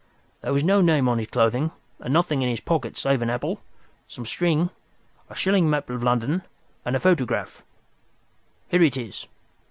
[0.41, 1.69] There was no name on his clothing,
[1.99, 3.61] and nothing in his pockets save an apple,
[4.07, 4.71] some string,
[5.29, 6.41] a shilling map of London,
[6.83, 7.61] and a photograph.
[8.67, 9.27] Here it is."